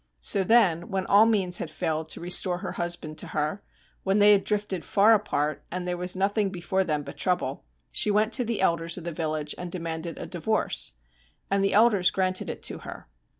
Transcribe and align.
So 0.23 0.43
then 0.43 0.89
when 0.89 1.05
all 1.05 1.27
means 1.27 1.59
had 1.59 1.69
failed 1.69 2.09
to 2.09 2.19
restore 2.19 2.57
her 2.57 2.71
husband 2.71 3.19
to 3.19 3.27
her, 3.37 3.61
when 4.03 4.17
they 4.17 4.31
had 4.31 4.43
drifted 4.43 4.83
far 4.83 5.13
apart 5.13 5.63
and 5.69 5.87
there 5.87 5.95
was 5.95 6.15
nothing 6.15 6.49
before 6.49 6.83
them 6.83 7.03
but 7.03 7.17
trouble, 7.17 7.65
she 7.91 8.09
went 8.09 8.33
to 8.33 8.43
the 8.43 8.61
elders 8.61 8.97
of 8.97 9.03
the 9.03 9.11
village 9.11 9.53
and 9.59 9.71
demanded 9.71 10.17
a 10.17 10.25
divorce. 10.25 10.93
And 11.51 11.63
the 11.63 11.73
elders 11.75 12.09
granted 12.09 12.49
it 12.49 12.63
to 12.63 12.79
her. 12.79 13.09